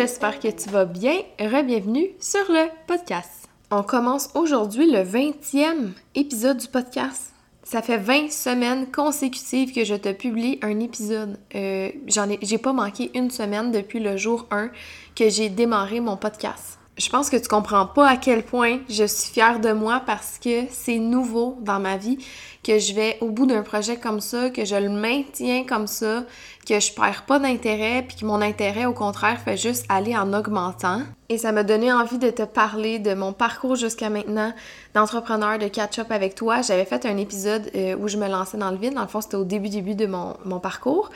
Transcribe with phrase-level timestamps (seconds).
[0.00, 1.22] J'espère que tu vas bien.
[1.40, 3.48] Rebienvenue sur le podcast.
[3.72, 7.32] On commence aujourd'hui le 20e épisode du podcast.
[7.64, 11.36] Ça fait 20 semaines consécutives que je te publie un épisode.
[11.52, 14.70] Euh, j'en ai, j'ai pas manqué une semaine depuis le jour 1
[15.16, 19.04] que j'ai démarré mon podcast je pense que tu comprends pas à quel point je
[19.04, 22.18] suis fière de moi parce que c'est nouveau dans ma vie
[22.64, 26.24] que je vais au bout d'un projet comme ça, que je le maintiens comme ça,
[26.66, 30.32] que je perds pas d'intérêt puis que mon intérêt au contraire fait juste aller en
[30.32, 31.02] augmentant.
[31.28, 34.52] Et ça m'a donné envie de te parler de mon parcours jusqu'à maintenant
[34.94, 36.62] d'entrepreneur de catch-up avec toi.
[36.62, 38.94] J'avais fait un épisode euh, où je me lançais dans le vide.
[38.94, 41.10] Dans le fond, c'était au début début de mon, mon parcours.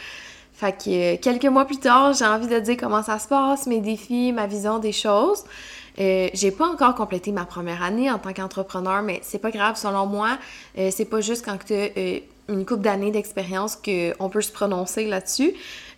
[0.63, 3.67] Fait que euh, quelques mois plus tard, j'ai envie de dire comment ça se passe,
[3.67, 5.43] mes défis, ma vision des choses.
[5.99, 9.77] Euh, j'ai pas encore complété ma première année en tant qu'entrepreneur, mais c'est pas grave.
[9.77, 10.39] Selon moi,
[10.79, 14.53] euh, c'est pas juste quand tu as euh, une couple d'années d'expérience qu'on peut se
[14.53, 15.53] prononcer là-dessus.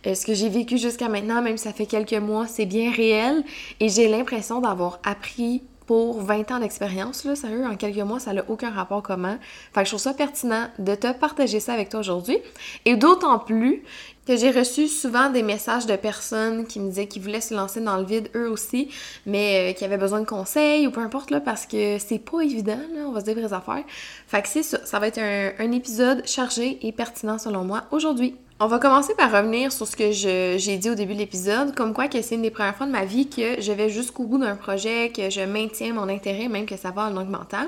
[0.04, 3.44] ce que j'ai vécu jusqu'à maintenant, même si ça fait quelques mois, c'est bien réel
[3.80, 8.32] et j'ai l'impression d'avoir appris pour 20 ans d'expérience, là, sérieux, en quelques mois, ça
[8.32, 9.36] n'a aucun rapport comment.
[9.74, 12.38] Fait que je trouve ça pertinent de te partager ça avec toi aujourd'hui.
[12.84, 13.82] Et d'autant plus
[14.26, 17.80] que j'ai reçu souvent des messages de personnes qui me disaient qu'ils voulaient se lancer
[17.80, 18.88] dans le vide eux aussi,
[19.26, 22.40] mais euh, qui avaient besoin de conseils ou peu importe là, parce que c'est pas
[22.40, 23.84] évident, là, on va se dire vraies affaires.
[24.26, 28.36] Fait que c'est ça, ça va être un, épisode chargé et pertinent selon moi aujourd'hui.
[28.60, 31.92] On va commencer par revenir sur ce que j'ai dit au début de l'épisode, comme
[31.92, 34.38] quoi que c'est une des premières fois de ma vie que je vais jusqu'au bout
[34.38, 37.66] d'un projet, que je maintiens mon intérêt, même que ça va en augmentant.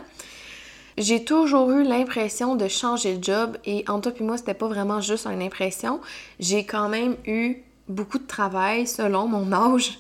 [0.99, 4.69] J'ai toujours eu l'impression de changer de job et en toi et moi, c'était pas
[4.69, 6.01] vraiment juste une impression.
[6.41, 9.99] J'ai quand même eu beaucoup de travail selon mon âge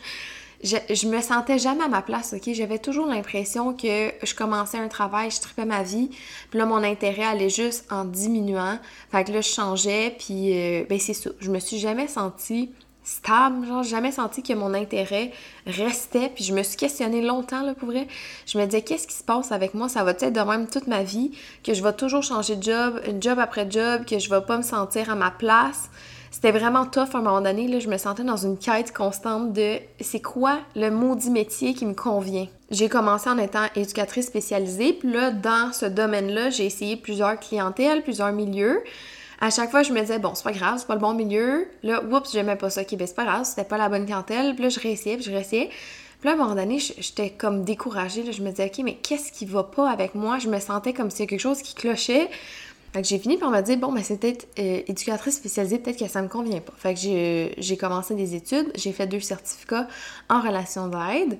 [0.63, 2.53] je, me sentais jamais à ma place, ok?
[2.53, 6.11] J'avais toujours l'impression que je commençais un travail, je tripais ma vie,
[6.51, 8.79] puis là, mon intérêt allait juste en diminuant.
[9.11, 11.31] Fait que là, je changeais, puis euh, ben c'est ça.
[11.41, 12.71] Je me suis jamais sentie
[13.07, 15.31] stable, genre, jamais senti que mon intérêt
[15.67, 18.09] restait, puis je me suis questionnée longtemps, là, pour vrai.
[18.47, 19.89] Je me disais, qu'est-ce qui se passe avec moi?
[19.89, 21.31] Ça va être de même toute ma vie,
[21.63, 24.63] que je vais toujours changer de job, job après job, que je vais pas me
[24.63, 25.89] sentir à ma place
[26.37, 27.67] c'était vraiment tough à un moment donné.
[27.67, 31.87] Là, je me sentais dans une quête constante de c'est quoi le maudit métier qui
[31.87, 32.47] me convient?
[32.71, 38.03] J'ai commencé en étant éducatrice spécialisée, puis là, dans ce domaine-là, j'ai essayé plusieurs clientèles,
[38.03, 38.83] plusieurs milieux.
[39.41, 41.69] À chaque fois, je me disais, bon, c'est pas grave, c'est pas le bon milieu.
[41.83, 42.83] Là, oups, j'aimais pas ça.
[42.83, 44.55] Ok, ben c'est pas grave, c'était pas la bonne clientèle.
[44.55, 45.69] Puis là, je réessayais, puis je réessayais.
[46.21, 48.23] Puis là, à un moment donné, j'étais comme découragée.
[48.23, 50.39] Là, je me disais, ok, mais qu'est-ce qui va pas avec moi?
[50.39, 52.31] Je me sentais comme s'il y a quelque chose qui clochait.
[52.93, 55.99] Fait que j'ai fini par me dire, bon, ben c'est peut-être euh, éducatrice spécialisée, peut-être
[55.99, 56.73] que ça me convient pas.
[56.79, 59.87] Fait que j'ai commencé des études, j'ai fait deux certificats
[60.31, 61.39] en relation d'aide.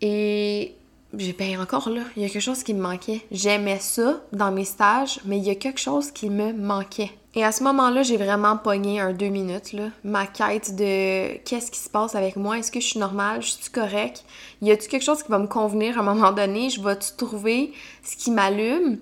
[0.00, 0.74] Et
[1.18, 3.22] j'ai ben encore là, il y a quelque chose qui me manquait.
[3.30, 7.10] J'aimais ça dans mes stages, mais il y a quelque chose qui me manquait.
[7.34, 11.70] Et à ce moment-là, j'ai vraiment pogné un deux minutes, là, ma quête de qu'est-ce
[11.70, 14.24] qui se passe avec moi, est-ce que je suis normale, je suis correcte,
[14.62, 17.72] y a-tu quelque chose qui va me convenir à un moment donné, je vais-tu trouver
[18.02, 18.98] ce qui m'allume?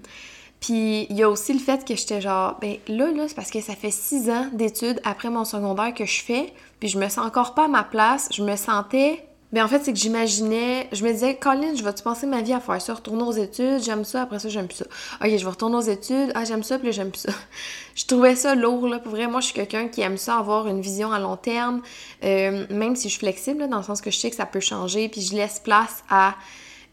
[0.59, 3.51] Puis il y a aussi le fait que j'étais genre, ben là, là, c'est parce
[3.51, 7.09] que ça fait six ans d'études après mon secondaire que je fais, puis je me
[7.09, 8.29] sens encore pas à ma place.
[8.33, 9.25] Je me sentais.
[9.55, 12.53] Ben en fait, c'est que j'imaginais, je me disais, Colin, je vais-tu passer ma vie
[12.53, 14.87] à faire ça, retourner aux études, j'aime ça, après ça, j'aime plus ça.
[15.21, 17.33] Ok, je vais retourner aux études, ah, j'aime ça, puis j'aime plus ça.
[17.95, 18.99] je trouvais ça lourd, là.
[18.99, 21.83] Pour vrai, moi, je suis quelqu'un qui aime ça, avoir une vision à long terme,
[22.25, 24.59] euh, même si je suis flexible, dans le sens que je sais que ça peut
[24.59, 26.35] changer, puis je laisse place à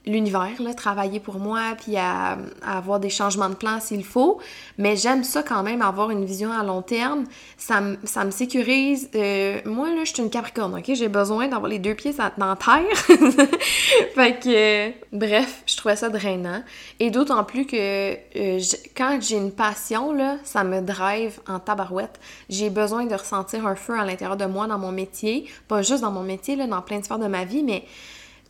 [0.05, 4.39] l'univers, travailler pour moi, puis à, avoir des changements de plan s'il faut.
[4.77, 7.25] Mais j'aime ça quand même, avoir une vision à long terme.
[7.57, 9.09] Ça, ça me sécurise.
[9.15, 10.91] Euh, moi, là, je suis une capricorne, OK?
[10.93, 12.81] J'ai besoin d'avoir les deux pieds dans terre.
[14.15, 16.63] fait que, bref, je trouvais ça drainant.
[16.99, 18.59] Et d'autant plus que euh,
[18.95, 22.19] quand j'ai une passion, là, ça me drive en tabarouette.
[22.49, 25.47] J'ai besoin de ressentir un feu à l'intérieur de moi dans mon métier.
[25.67, 27.85] Pas juste dans mon métier, là, dans plein de sphères de ma vie, mais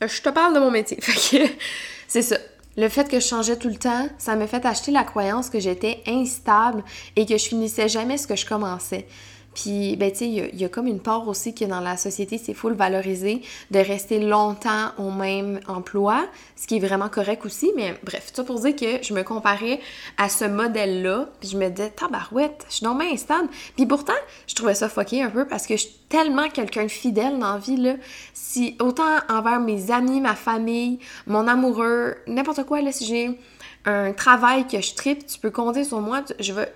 [0.07, 0.99] je te parle de mon métier.
[2.07, 2.37] c'est ça.
[2.77, 5.59] Le fait que je changeais tout le temps, ça me fait acheter la croyance que
[5.59, 6.83] j'étais instable
[7.15, 9.07] et que je finissais jamais ce que je commençais.
[9.53, 12.37] Puis, ben, tu sais, il y, a comme une part aussi que dans la société,
[12.37, 16.25] c'est full valorisé de rester longtemps au même emploi,
[16.55, 17.71] ce qui est vraiment correct aussi.
[17.75, 19.81] Mais bref, ça pour dire que je me comparais
[20.17, 23.49] à ce modèle-là, puis je me disais, tabarouette, je suis non instable.
[23.75, 24.13] Puis pourtant,
[24.47, 27.53] je trouvais ça fucké un peu parce que je suis tellement quelqu'un de fidèle dans
[27.53, 27.95] la vie, là.
[28.33, 33.37] Si, autant envers mes amis, ma famille, mon amoureux, n'importe quoi, là, si j'ai
[33.85, 36.21] un travail que je tripe, tu peux compter sur moi.
[36.39, 36.67] Je veux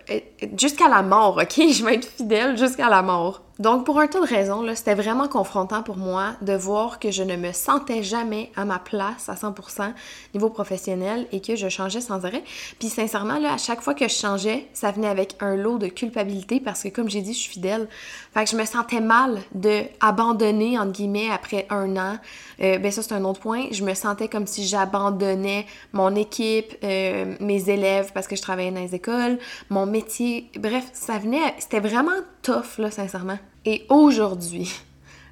[0.57, 1.55] jusqu'à la mort, ok?
[1.71, 3.41] Je vais être fidèle jusqu'à la mort.
[3.57, 7.23] Donc, pour un tas de raisons, c'était vraiment confrontant pour moi de voir que je
[7.23, 9.93] ne me sentais jamais à ma place à 100%
[10.33, 12.43] niveau professionnel et que je changeais sans arrêt.
[12.79, 15.87] Puis, sincèrement, là, à chaque fois que je changeais, ça venait avec un lot de
[15.87, 17.87] culpabilité parce que, comme j'ai dit, je suis fidèle.
[18.35, 22.17] Fait que je me sentais mal de abandonner, entre guillemets, après un an.
[22.61, 23.67] Euh, ben, ça, c'est un autre point.
[23.71, 28.71] Je me sentais comme si j'abandonnais mon équipe, euh, mes élèves parce que je travaillais
[28.71, 29.39] dans les écoles,
[29.69, 30.51] mon métier.
[30.59, 32.11] Bref, ça venait, c'était vraiment
[32.41, 33.39] tough, là, sincèrement.
[33.63, 34.69] Et aujourd'hui,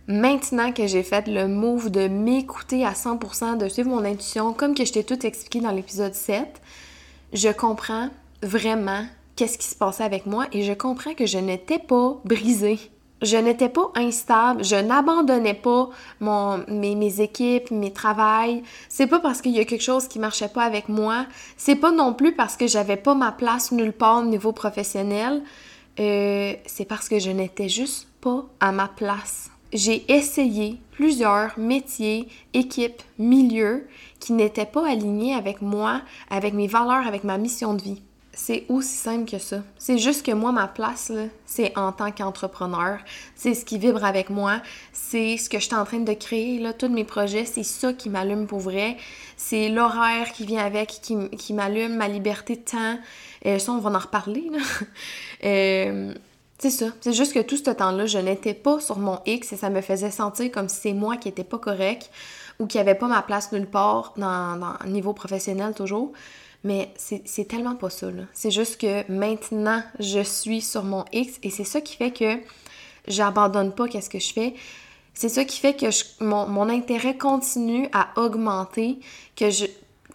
[0.08, 4.74] maintenant que j'ai fait le move de m'écouter à 100%, de suivre mon intuition, comme
[4.74, 6.62] que je t'ai tout expliqué dans l'épisode 7,
[7.34, 8.08] je comprends
[8.42, 9.06] vraiment
[9.36, 12.80] qu'est-ce qui se passait avec moi et je comprends que je n'étais pas brisée.
[13.24, 15.90] Je n'étais pas instable, je n'abandonnais pas
[16.20, 18.64] mon, mes, équipes, mes travails.
[18.90, 21.26] C'est pas parce qu'il y a quelque chose qui marchait pas avec moi.
[21.56, 25.42] C'est pas non plus parce que j'avais pas ma place nulle part au niveau professionnel.
[26.02, 29.50] Euh, c'est parce que je n'étais juste pas à ma place.
[29.72, 33.88] J'ai essayé plusieurs métiers, équipes, milieux
[34.20, 38.02] qui n'étaient pas alignés avec moi, avec mes valeurs, avec ma mission de vie.
[38.36, 39.58] C'est aussi simple que ça.
[39.78, 41.12] C'est juste que moi, ma place,
[41.46, 42.98] c'est en tant qu'entrepreneur.
[43.36, 44.60] C'est ce qui vibre avec moi.
[44.92, 46.58] C'est ce que je suis en train de créer.
[46.58, 48.98] Là, tous mes projets, c'est ça qui m'allume pour vrai.
[49.38, 52.98] C'est l'horaire qui vient avec, qui, qui m'allume, ma liberté de temps.
[53.46, 54.50] Euh, ça, on va en reparler.
[55.46, 56.14] Euh,
[56.58, 56.86] c'est ça.
[57.02, 59.82] C'est juste que tout ce temps-là, je n'étais pas sur mon X et ça me
[59.82, 62.10] faisait sentir comme si c'est moi qui n'étais pas correct
[62.60, 66.14] ou qui n'avait pas ma place nulle part dans, dans niveau professionnel toujours.
[66.64, 68.08] Mais c'est tellement pas ça.
[68.34, 72.40] C'est juste que maintenant, je suis sur mon X et c'est ça qui fait que
[73.08, 74.54] j'abandonne pas qu'est-ce que je fais.
[75.14, 75.86] C'est ça qui fait que
[76.24, 79.00] mon, mon, intérêt continue à augmenter,
[79.36, 79.66] que je...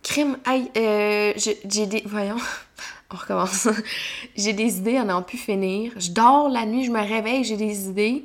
[0.03, 0.39] Crime...
[0.45, 2.03] Aïe, euh, j'ai des...
[2.07, 2.37] Voyons...
[3.13, 3.69] On recommence.
[4.37, 5.93] j'ai des idées à n'en plus finir.
[5.97, 8.25] Je dors la nuit, je me réveille, j'ai des idées.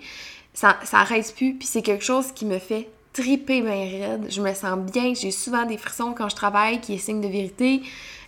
[0.54, 4.26] Ça, ça arrête plus, puis c'est quelque chose qui me fait triper bien raide.
[4.30, 7.28] Je me sens bien, j'ai souvent des frissons quand je travaille, qui est signe de
[7.28, 7.82] vérité.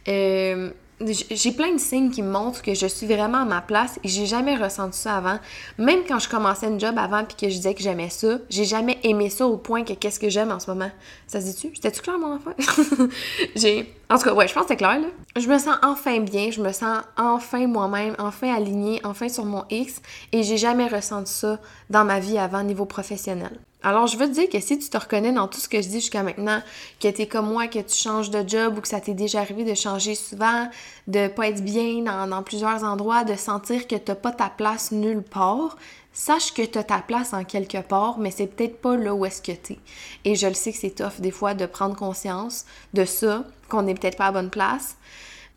[0.07, 0.69] Euh,
[1.01, 4.07] j'ai plein de signes qui me montrent que je suis vraiment à ma place et
[4.07, 5.39] j'ai jamais ressenti ça avant.
[5.77, 8.63] Même quand je commençais une job avant puis que je disais que j'aimais ça, j'ai
[8.63, 10.89] jamais aimé ça au point que qu'est-ce que j'aime en ce moment.
[11.27, 11.75] Ça se dit-tu?
[11.75, 12.51] C'était-tu clair mon enfant?
[13.55, 13.93] j'ai...
[14.09, 15.07] En tout cas, ouais, je pense que c'est clair là.
[15.35, 19.65] Je me sens enfin bien, je me sens enfin moi-même, enfin alignée, enfin sur mon
[19.69, 20.01] X
[20.31, 21.59] et j'ai jamais ressenti ça
[21.89, 23.59] dans ma vie avant niveau professionnel.
[23.85, 25.87] Alors, je veux te dire que si tu te reconnais dans tout ce que je
[25.87, 26.59] dis jusqu'à maintenant,
[26.99, 29.41] que tu es comme moi, que tu changes de job ou que ça t'est déjà
[29.41, 30.67] arrivé de changer souvent,
[31.05, 35.21] de pas être bien dans, plusieurs endroits, de sentir que t'as pas ta place nulle
[35.21, 35.77] part,
[36.13, 39.23] sache que tu as ta place en quelque part, mais c'est peut-être pas là où
[39.23, 39.79] est-ce que tu es.
[40.23, 42.65] Et je le sais que c'est tough des fois de prendre conscience
[42.95, 44.97] de ça, qu'on n'est peut-être pas à bonne place,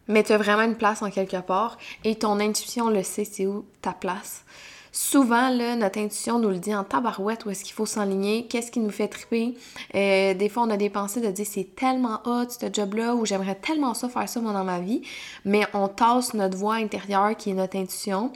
[0.06, 3.46] mais tu as vraiment une place en quelque part et ton intuition le sait, c'est
[3.46, 4.44] où ta place.
[4.92, 8.70] Souvent, là, notre intuition nous le dit en tabarouette où est-ce qu'il faut s'enligner, qu'est-ce
[8.70, 9.54] qui nous fait triper.
[9.94, 13.26] Euh, des fois, on a des pensées de dire c'est tellement hot ce job-là ou
[13.26, 15.02] j'aimerais tellement ça faire ça moi dans ma vie,
[15.44, 18.32] mais on tasse notre voix intérieure qui est notre intuition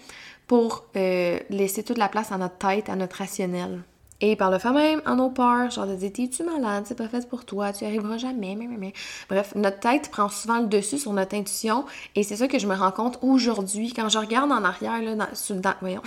[0.46, 3.82] pour euh, laisser toute la place à notre tête, à notre rationnel.
[4.24, 7.08] Et par le fait même, en nos peurs, genre de dire T'es-tu malade, c'est pas
[7.08, 8.92] fait pour toi, tu y arriveras jamais, mais, mais,
[9.28, 11.84] Bref, notre tête prend souvent le dessus sur notre intuition
[12.14, 13.92] et c'est ça que je me rends compte aujourd'hui.
[13.92, 16.02] Quand je regarde en arrière, là, dans, dans, voyons,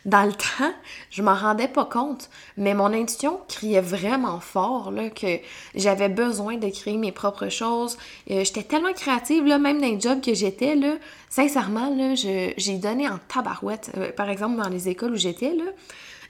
[0.06, 0.72] dans, le temps,
[1.10, 5.38] je m'en rendais pas compte, mais mon intuition criait vraiment fort là, que
[5.74, 7.98] j'avais besoin de créer mes propres choses.
[8.30, 10.94] Euh, j'étais tellement créative, là, même dans les jobs que j'étais, là,
[11.28, 13.92] sincèrement, là, j'ai donné en tabarouette.
[13.98, 15.64] Euh, par exemple, dans les écoles où j'étais, là,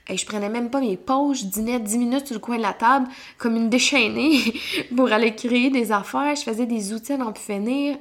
[0.09, 2.61] et je prenais même pas mes pauses, je dînais 10 minutes sur le coin de
[2.61, 4.39] la table comme une déchaînée
[4.95, 6.35] pour aller créer des affaires.
[6.35, 7.33] Je faisais des outils à n'en.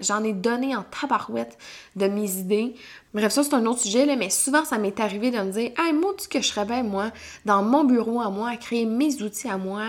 [0.01, 1.59] J'en ai donné en tabarouette
[1.97, 2.75] de mes idées
[3.13, 5.93] Bref, ça, c'est un autre sujet, mais souvent, ça m'est arrivé de me dire Hey,
[5.93, 7.11] moi, tu que je serais bien, moi,
[7.45, 9.83] dans mon bureau à moi, à créer mes outils à moi,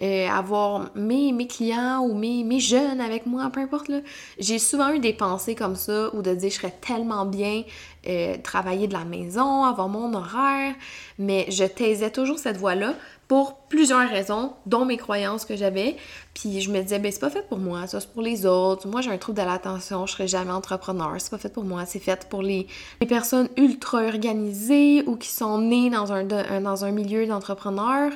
[0.00, 3.90] euh, avoir mes, clients ou mes, mes jeunes avec moi, peu importe.
[4.38, 7.64] J'ai souvent eu des pensées comme ça, ou de dire Je serais tellement bien
[8.06, 10.74] euh, travailler de la maison, avoir mon horaire,
[11.18, 12.94] mais je taisais toujours cette voix-là
[13.30, 15.96] pour plusieurs raisons, dont mes croyances que j'avais.
[16.34, 18.88] Puis je me disais, ben c'est pas fait pour moi, ça c'est pour les autres.
[18.88, 21.86] Moi j'ai un trouble de l'attention, je serai jamais entrepreneur, c'est pas fait pour moi,
[21.86, 22.66] c'est fait pour les,
[23.00, 28.10] les, personnes ultra organisées ou qui sont nées dans un, dans un milieu d'entrepreneurs.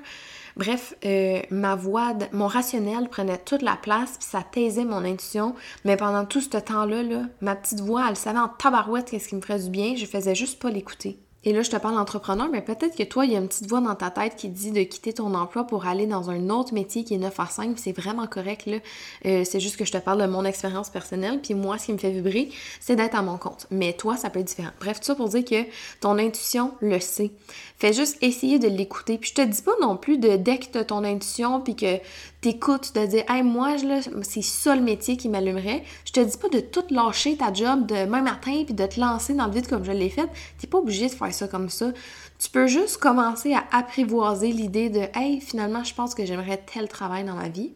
[0.56, 5.54] Bref, euh, ma voix, mon rationnel prenait toute la place, puis ça taisait mon intuition.
[5.84, 9.36] Mais pendant tout ce temps-là, là, ma petite voix, elle savait en tabarouette qu'est-ce qui
[9.36, 11.20] me ferait du bien, je faisais juste pas l'écouter.
[11.44, 13.68] Et là, je te parle d'entrepreneur, mais peut-être que toi, il y a une petite
[13.68, 16.72] voix dans ta tête qui dit de quitter ton emploi pour aller dans un autre
[16.72, 18.78] métier qui est 9 à 5, c'est vraiment correct, là.
[19.26, 21.92] Euh, c'est juste que je te parle de mon expérience personnelle, puis moi, ce qui
[21.92, 23.66] me fait vibrer, c'est d'être à mon compte.
[23.70, 24.70] Mais toi, ça peut être différent.
[24.80, 25.64] Bref, tout ça pour dire que
[26.00, 27.30] ton intuition le sait.
[27.76, 29.18] Fais juste essayer de l'écouter.
[29.18, 31.98] Puis je te dis pas non plus de dès que ton intuition, puis que
[32.44, 33.76] t'écoutes, de dire, hey, moi,
[34.20, 35.82] c'est ça le métier qui m'allumerait.
[36.04, 39.32] Je te dis pas de tout lâcher ta job demain matin, puis de te lancer
[39.32, 40.28] dans le vide comme je l'ai fait.
[40.58, 41.92] T'es pas obligé de faire ça comme ça.
[42.38, 46.86] Tu peux juste commencer à apprivoiser l'idée de Hey, finalement, je pense que j'aimerais tel
[46.86, 47.72] travail dans ma vie,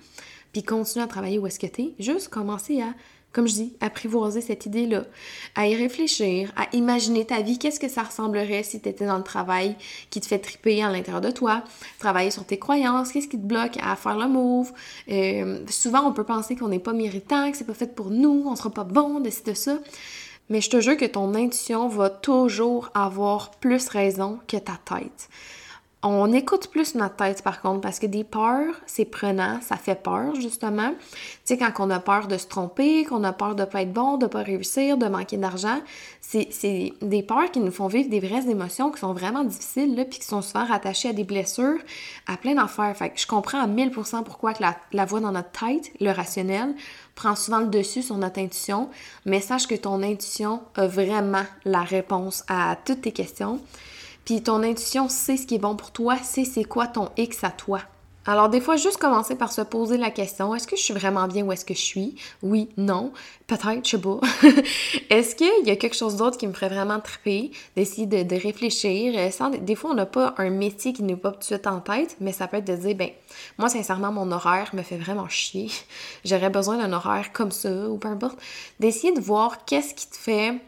[0.53, 1.95] puis continuer à travailler où est-ce que tu es.
[1.99, 2.93] Juste commencer à
[3.33, 5.05] comme je dis, apprivoiser cette idée-là,
[5.55, 9.19] à y réfléchir, à imaginer ta vie, qu'est-ce que ça ressemblerait si tu étais dans
[9.19, 9.77] le travail
[10.11, 11.63] qui te fait triper à l'intérieur de toi,
[11.99, 14.73] travailler sur tes croyances, qu'est-ce qui te bloque à faire le move.
[15.11, 18.45] Euh, souvent, on peut penser qu'on n'est pas méritant, que c'est pas fait pour nous,
[18.47, 19.79] on sera pas bon, de de ça.
[20.49, 25.29] Mais je te jure que ton intuition va toujours avoir plus raison que ta tête.
[26.05, 30.01] On écoute plus notre tête par contre parce que des peurs, c'est prenant, ça fait
[30.01, 30.91] peur justement.
[30.91, 31.09] Tu
[31.43, 34.17] sais, quand on a peur de se tromper, qu'on a peur de pas être bon,
[34.17, 35.81] de pas réussir, de manquer d'argent,
[36.21, 40.05] c'est des peurs qui nous font vivre des vraies émotions qui sont vraiment difficiles, là,
[40.05, 41.79] puis qui sont souvent rattachées à des blessures,
[42.29, 42.97] à plein d'affaires.
[42.97, 46.77] Fait que je comprends à 1000% pourquoi la, la voix dans notre tête, le rationnel,
[47.17, 48.89] prend souvent le dessus sur notre intuition,
[49.27, 53.59] mais sache que ton intuition a vraiment la réponse à toutes tes questions.
[54.29, 57.45] Puis ton intuition sait ce qui est bon pour toi, sait c'est quoi ton X
[57.45, 57.81] à toi.
[58.27, 61.27] Alors des fois, juste commencer par se poser la question, est-ce que je suis vraiment
[61.27, 62.15] bien où est-ce que je suis?
[62.43, 63.11] Oui, non,
[63.47, 64.21] peut-être, je sais pas.
[65.09, 67.53] est-ce qu'il y a quelque chose d'autre qui me ferait vraiment triper?
[67.75, 69.15] D'essayer de, réfléchir?
[69.17, 71.81] Euh, des fois, on n'a pas un métier qui nous pas tout de suite en
[71.81, 73.09] tête, mais ça peut être de dire, ben,
[73.57, 75.71] moi, sincèrement, mon horaire me fait vraiment chier.
[76.27, 78.39] J'aurais besoin d'un horaire comme ça, ou peu importe.
[78.79, 80.61] D'essayer de voir qu'est-ce qui te fait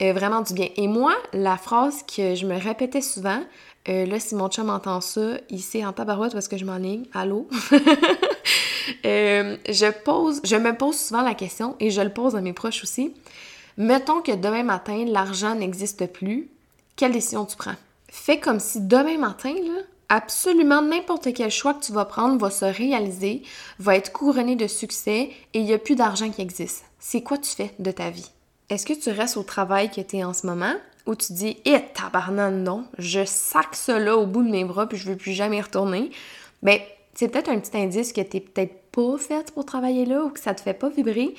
[0.00, 0.68] euh, vraiment du bien.
[0.76, 3.42] Et moi, la phrase que je me répétais souvent,
[3.88, 7.04] euh, là, si mon chum entend ça, il sait en tabarouette parce que je m'enligne.
[7.12, 7.48] Allô?
[9.04, 12.52] euh, je pose, je me pose souvent la question et je le pose à mes
[12.52, 13.14] proches aussi.
[13.76, 16.48] Mettons que demain matin, l'argent n'existe plus.
[16.96, 17.74] Quelle décision tu prends?
[18.08, 22.50] Fais comme si demain matin, là, absolument n'importe quel choix que tu vas prendre va
[22.50, 23.42] se réaliser,
[23.78, 26.84] va être couronné de succès et il n'y a plus d'argent qui existe.
[27.00, 28.30] C'est quoi tu fais de ta vie?
[28.72, 30.72] Est-ce que tu restes au travail que tu es en ce moment
[31.04, 34.96] ou tu dis Eh tabarnane non, je sac cela au bout de mes bras puis
[34.96, 36.10] je veux plus jamais y retourner?
[36.62, 36.78] Ben,
[37.12, 40.40] c'est peut-être un petit indice que tu peut-être pas faite pour travailler là ou que
[40.40, 41.34] ça te fait pas vibrer.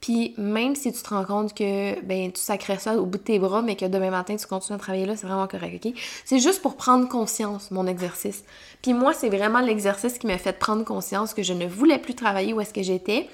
[0.00, 3.22] Puis même si tu te rends compte que ben tu sacrais ça au bout de
[3.22, 5.92] tes bras, mais que demain matin tu continues à travailler là, c'est vraiment correct, ok?
[6.24, 8.44] C'est juste pour prendre conscience, mon exercice.
[8.80, 12.14] Puis moi, c'est vraiment l'exercice qui m'a fait prendre conscience que je ne voulais plus
[12.14, 13.28] travailler où est-ce que j'étais.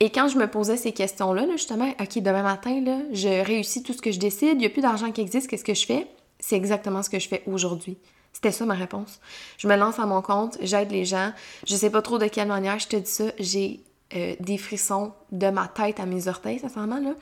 [0.00, 3.92] Et quand je me posais ces questions-là, justement, OK, demain matin, là, je réussis tout
[3.92, 6.06] ce que je décide, il n'y a plus d'argent qui existe, qu'est-ce que je fais?
[6.38, 7.96] C'est exactement ce que je fais aujourd'hui.
[8.32, 9.20] C'était ça ma réponse.
[9.56, 11.32] Je me lance à mon compte, j'aide les gens.
[11.66, 13.24] Je sais pas trop de quelle manière je te dis ça.
[13.38, 13.80] J'ai
[14.14, 17.14] euh, des frissons de ma tête à mes orteils, sincèrement, là.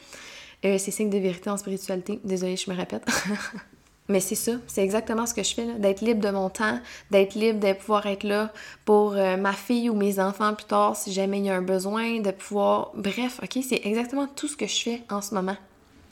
[0.65, 2.19] Euh, c'est signe de vérité en spiritualité.
[2.25, 3.07] Désolée, je me répète.
[4.09, 6.79] Mais c'est ça, c'est exactement ce que je fais, d'être libre de mon temps,
[7.11, 8.53] d'être libre de pouvoir être là
[8.85, 11.63] pour euh, ma fille ou mes enfants plus tard si jamais il y a un
[11.63, 12.93] besoin, de pouvoir...
[12.95, 15.57] Bref, ok, c'est exactement tout ce que je fais en ce moment.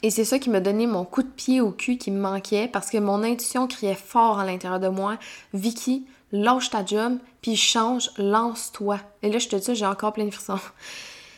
[0.01, 2.67] Et c'est ça qui m'a donné mon coup de pied au cul qui me manquait
[2.67, 5.17] parce que mon intuition criait fort à l'intérieur de moi.
[5.53, 8.97] Vicky, lâche ta job, puis change, lance-toi.
[9.21, 10.59] Et là, je te dis j'ai encore plein de frissons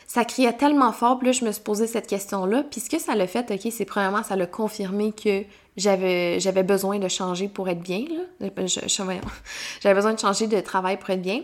[0.07, 2.63] ça criait tellement fort, puis là, je me suis posé cette question-là.
[2.63, 5.43] Puis ce que ça l'a fait, OK, c'est premièrement, ça l'a confirmé que
[5.77, 8.05] j'avais, besoin de changer pour être bien,
[8.39, 11.41] j'avais besoin de changer de travail pour être bien.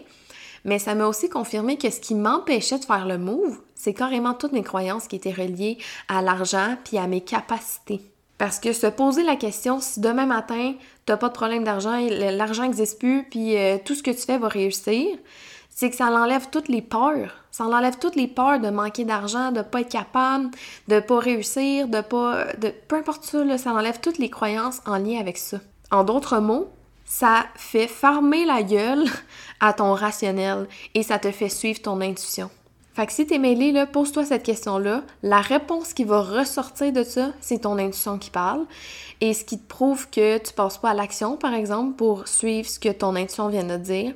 [0.63, 4.33] Mais ça m'a aussi confirmé que ce qui m'empêchait de faire le move, c'est carrément
[4.33, 8.01] toutes mes croyances qui étaient reliées à l'argent puis à mes capacités.
[8.37, 10.73] Parce que se poser la question, si demain matin,
[11.05, 14.37] t'as pas de problème d'argent, l'argent n'existe plus, puis euh, tout ce que tu fais
[14.37, 15.05] va réussir,
[15.73, 17.37] c'est que ça enlève toutes les peurs.
[17.49, 20.51] Ça enlève toutes les peurs de manquer d'argent, de pas être capable,
[20.87, 22.53] de pas réussir, de pas.
[22.59, 25.57] de peu importe ça, ça enlève toutes les croyances en lien avec ça.
[25.89, 26.69] En d'autres mots,
[27.05, 29.05] ça fait farmer la gueule
[29.59, 32.49] à ton rationnel et ça te fait suivre ton intuition.
[32.93, 35.03] Fait que si t'es mêlé, là, pose-toi cette question-là.
[35.23, 38.65] La réponse qui va ressortir de ça, c'est ton intuition qui parle.
[39.21, 42.67] Et ce qui te prouve que tu passes pas à l'action, par exemple, pour suivre
[42.67, 44.13] ce que ton intuition vient de dire,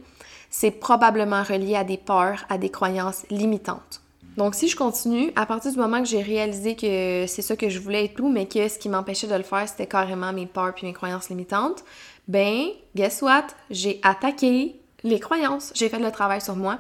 [0.50, 4.02] c'est probablement relié à des peurs, à des croyances limitantes.
[4.38, 7.70] Donc, si je continue, à partir du moment que j'ai réalisé que c'est ça que
[7.70, 10.46] je voulais et tout, mais que ce qui m'empêchait de le faire, c'était carrément mes
[10.46, 11.86] peurs puis mes croyances limitantes,
[12.28, 13.48] ben, guess what?
[13.70, 14.76] J'ai attaqué
[15.06, 15.72] les croyances.
[15.76, 16.80] J'ai fait le travail sur moi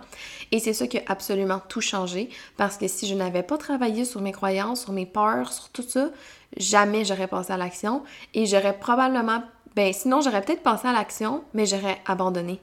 [0.51, 4.03] et c'est ça qui a absolument tout changé parce que si je n'avais pas travaillé
[4.03, 6.09] sur mes croyances, sur mes peurs, sur tout ça,
[6.57, 8.03] jamais j'aurais passé à l'action
[8.33, 9.43] et j'aurais probablement
[9.75, 12.59] ben sinon j'aurais peut-être passé à l'action, mais j'aurais abandonné.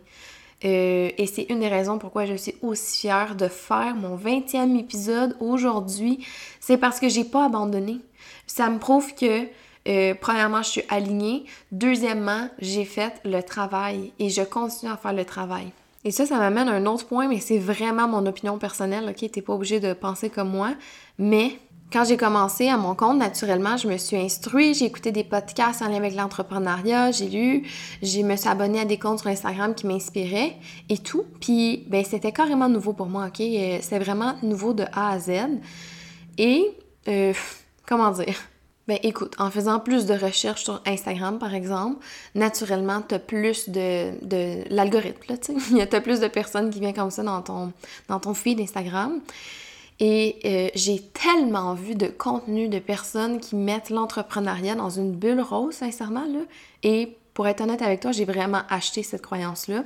[0.64, 4.78] Euh, et c'est une des raisons pourquoi je suis aussi fière de faire mon 20e
[4.78, 6.24] épisode aujourd'hui.
[6.60, 7.98] C'est parce que j'ai pas abandonné.
[8.46, 9.46] Ça me prouve que,
[9.88, 11.44] euh, premièrement, je suis alignée.
[11.72, 15.66] Deuxièmement, j'ai fait le travail et je continue à faire le travail.
[16.04, 19.30] Et ça, ça m'amène à un autre point, mais c'est vraiment mon opinion personnelle, ok?
[19.30, 20.72] T'es pas obligé de penser comme moi.
[21.18, 21.52] Mais
[21.92, 25.82] quand j'ai commencé à mon compte, naturellement, je me suis instruite, j'ai écouté des podcasts
[25.82, 27.68] en lien avec l'entrepreneuriat, j'ai lu,
[28.02, 30.56] je me suis abonnée à des comptes sur Instagram qui m'inspiraient
[30.88, 31.24] et tout.
[31.40, 33.40] Puis, ben, c'était carrément nouveau pour moi, ok?
[33.40, 35.30] Euh, c'est vraiment nouveau de A à Z.
[36.38, 36.64] Et,
[37.08, 37.34] euh,
[37.86, 38.36] comment dire?
[38.88, 43.68] Ben écoute, en faisant plus de recherches sur Instagram, par exemple, naturellement, tu as plus
[43.68, 46.00] de, de l'algorithme, là, tu sais.
[46.00, 47.72] Plus de personnes qui viennent comme ça dans ton,
[48.08, 49.20] dans ton feed Instagram.
[50.04, 55.40] Et euh, j'ai tellement vu de contenu de personnes qui mettent l'entrepreneuriat dans une bulle
[55.40, 56.40] rose, sincèrement, là.
[56.82, 59.84] Et pour être honnête avec toi, j'ai vraiment acheté cette croyance-là.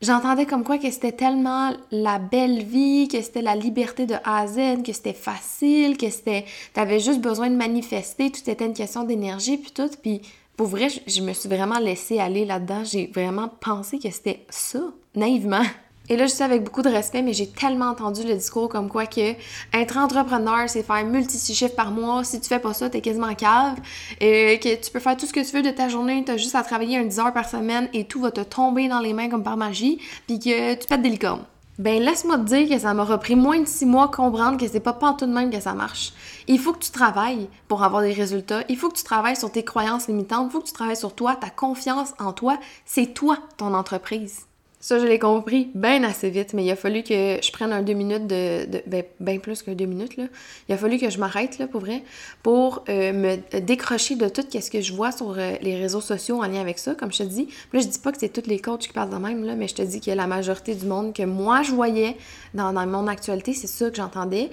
[0.00, 4.42] J'entendais comme quoi que c'était tellement la belle vie, que c'était la liberté de A
[4.42, 8.74] à Z, que c'était facile, que c'était t'avais juste besoin de manifester, tout était une
[8.74, 10.22] question d'énergie puis tout puis
[10.56, 14.80] pour vrai, je, me suis vraiment laissée aller là-dedans, j'ai vraiment pensé que c'était ça,
[15.14, 15.64] naïvement.
[16.08, 18.88] Et là, je suis avec beaucoup de respect, mais j'ai tellement entendu le discours comme
[18.88, 19.34] quoi que
[19.72, 22.22] être entrepreneur, c'est faire multi-chiffres par mois.
[22.22, 23.76] Si tu fais pas ça, t'es quasiment cave.
[24.20, 26.54] Et que tu peux faire tout ce que tu veux de ta journée, t'as juste
[26.54, 29.28] à travailler un 10 heures par semaine et tout va te tomber dans les mains
[29.28, 31.44] comme par magie, puis que tu pètes des licornes.
[31.78, 34.80] Ben, laisse-moi te dire que ça m'a repris moins de six mois comprendre que c'est
[34.80, 36.14] pas pas tout de même que ça marche.
[36.48, 38.62] Il faut que tu travailles pour avoir des résultats.
[38.70, 40.46] Il faut que tu travailles sur tes croyances limitantes.
[40.48, 42.56] Il faut que tu travailles sur toi, ta confiance en toi.
[42.86, 44.46] C'est toi, ton entreprise.
[44.78, 47.82] Ça, je l'ai compris bien assez vite, mais il a fallu que je prenne un
[47.82, 48.66] deux minutes de.
[48.66, 50.24] de ben, plus que deux minutes, là.
[50.68, 52.02] Il a fallu que je m'arrête, là, pour vrai,
[52.42, 56.42] pour euh, me décrocher de tout ce que je vois sur euh, les réseaux sociaux
[56.42, 57.48] en lien avec ça, comme je te dis.
[57.72, 59.66] Là, je dis pas que c'est tous les coachs qui parlent de même, là, mais
[59.66, 62.16] je te dis que la majorité du monde que moi, je voyais
[62.52, 64.50] dans, dans mon actualité, c'est ça que j'entendais.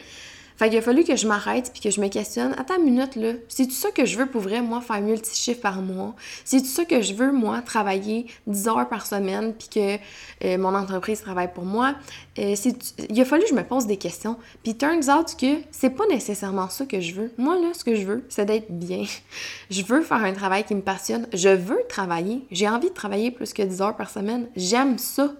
[0.63, 2.55] Fait a fallu que je m'arrête puis que je me questionne.
[2.57, 3.33] Attends une minute, là.
[3.49, 6.15] C'est-tu ça que je veux pour vrai, moi, faire multi-chiffres par mois?
[6.45, 9.97] C'est-tu ça que je veux, moi, travailler 10 heures par semaine puis que
[10.45, 11.95] euh, mon entreprise travaille pour moi?
[12.39, 12.55] Euh,
[13.09, 14.37] il a fallu que je me pose des questions.
[14.63, 17.31] Puis turns out que c'est pas nécessairement ça que je veux.
[17.37, 19.03] Moi, là, ce que je veux, c'est d'être bien.
[19.69, 21.27] je veux faire un travail qui me passionne.
[21.33, 22.45] Je veux travailler.
[22.51, 24.47] J'ai envie de travailler plus que 10 heures par semaine.
[24.55, 25.33] J'aime ça.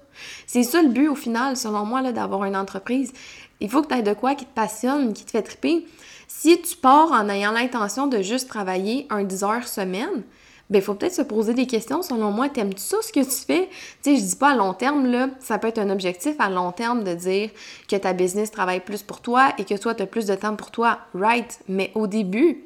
[0.46, 3.12] C'est ça le but au final, selon moi, d'avoir une entreprise.
[3.60, 5.86] Il faut que tu aies de quoi qui te passionne, qui te fait triper.
[6.28, 10.24] Si tu pars en ayant l'intention de juste travailler un 10 heures semaine,
[10.70, 12.02] ben il faut peut-être se poser des questions.
[12.02, 13.70] Selon moi, t'aimes-tu ça ce que tu fais?
[14.02, 16.50] Tu sais, je dis pas à long terme, là, ça peut être un objectif à
[16.50, 17.50] long terme de dire
[17.88, 20.56] que ta business travaille plus pour toi et que toi, tu as plus de temps
[20.56, 21.00] pour toi.
[21.14, 21.60] Right.
[21.68, 22.66] Mais au début,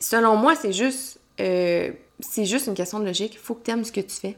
[0.00, 3.34] selon moi, c'est juste, euh, c'est juste une question de logique.
[3.34, 4.36] Il faut que tu aimes ce que tu fais.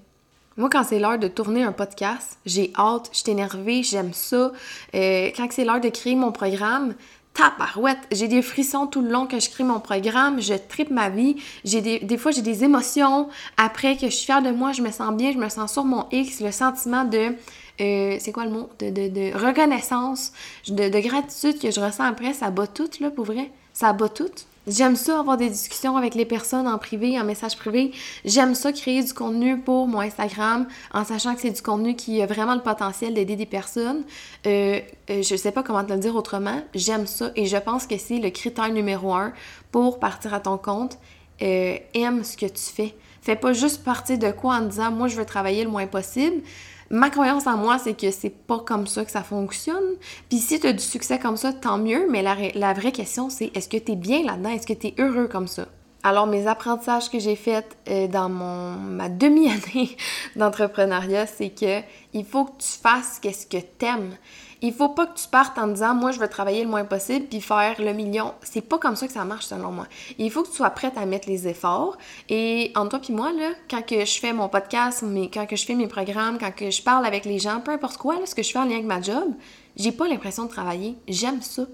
[0.58, 4.52] Moi, quand c'est l'heure de tourner un podcast, j'ai hâte, je suis énervée, j'aime ça.
[4.94, 6.94] Euh, quand c'est l'heure de créer mon programme,
[7.34, 11.10] tabarouette, j'ai des frissons tout le long que je crée mon programme, je tripe ma
[11.10, 14.72] vie, j'ai des, des fois j'ai des émotions, après que je suis fière de moi,
[14.72, 17.34] je me sens bien, je me sens sur mon X, le sentiment de,
[17.82, 20.32] euh, c'est quoi le mot, de, de, de reconnaissance,
[20.68, 24.08] de, de, gratitude que je ressens après, ça bat tout, là, pour vrai, ça bat
[24.08, 24.32] tout.
[24.66, 27.92] J'aime ça avoir des discussions avec les personnes en privé, en message privé.
[28.24, 32.20] J'aime ça créer du contenu pour mon Instagram en sachant que c'est du contenu qui
[32.20, 34.02] a vraiment le potentiel d'aider des personnes.
[34.44, 36.62] Euh, euh, je sais pas comment te le dire autrement.
[36.74, 39.32] J'aime ça et je pense que c'est le critère numéro un
[39.70, 40.98] pour partir à ton compte.
[41.42, 42.96] Euh, aime ce que tu fais.
[43.22, 46.42] Fais pas juste partir de quoi en disant moi je veux travailler le moins possible.
[46.90, 49.96] Ma croyance en moi, c'est que c'est pas comme ça que ça fonctionne.
[50.28, 53.50] Puis si tu as du succès comme ça, tant mieux, mais la, vraie question, c'est
[53.56, 54.50] est-ce que tu bien là-dedans?
[54.50, 55.66] Est-ce que tu es heureux comme ça?
[56.02, 59.96] Alors, mes apprentissages que j'ai faits euh, dans mon, ma demi-année
[60.36, 61.80] d'entrepreneuriat, c'est que
[62.12, 64.14] il faut que tu fasses qu'est-ce que t'aimes.
[64.62, 67.26] Il faut pas que tu partes en disant moi je veux travailler le moins possible
[67.26, 68.34] puis faire le million.
[68.42, 69.86] C'est pas comme ça que ça marche selon moi.
[70.18, 71.96] Il faut que tu sois prête à mettre les efforts
[72.28, 75.56] et entre toi puis moi là, quand que je fais mon podcast, mais quand que
[75.56, 78.34] je fais mes programmes, quand que je parle avec les gens, peu importe quoi, ce
[78.34, 79.34] que je fais en lien avec ma job,
[79.76, 80.96] j'ai pas l'impression de travailler.
[81.06, 81.64] J'aime ça.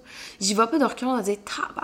[0.41, 1.37] J'y vais pas de reculons à dire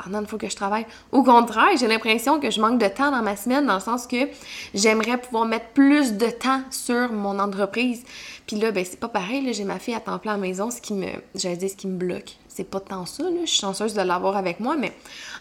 [0.08, 0.86] il faut que je travaille.
[1.12, 4.06] Au contraire, j'ai l'impression que je manque de temps dans ma semaine dans le sens
[4.06, 4.28] que
[4.74, 8.02] j'aimerais pouvoir mettre plus de temps sur mon entreprise.
[8.46, 10.70] Puis là, ben c'est pas pareil, j'ai ma fille à temps plein à la maison,
[10.70, 12.36] ce qui me, j'allais dire, ce qui me bloque.
[12.48, 14.92] C'est pas tant ça, je suis chanceuse de l'avoir avec moi, mais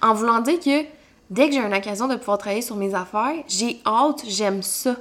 [0.02, 0.86] en voulant dire que
[1.30, 4.96] dès que j'ai une occasion de pouvoir travailler sur mes affaires, j'ai hâte, j'aime ça.